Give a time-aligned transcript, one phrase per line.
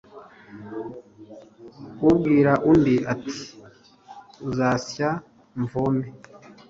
[2.09, 3.35] ubwira undi, ati
[4.49, 5.09] «uzasya
[5.61, 6.05] mvome